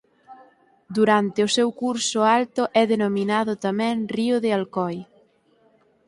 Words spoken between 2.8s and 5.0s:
é denominado tamén "Río de Alcoi".